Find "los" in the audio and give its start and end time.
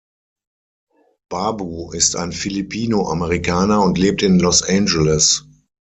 4.39-4.63